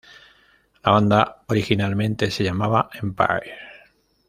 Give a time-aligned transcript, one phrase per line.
[0.83, 3.53] La banda originalmente se llamaba Empires.